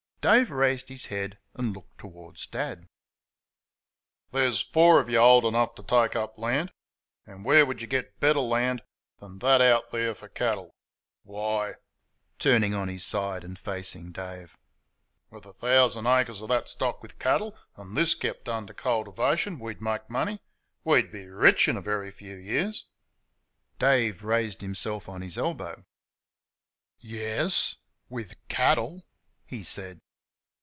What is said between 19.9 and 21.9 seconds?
money we'd be RICH in a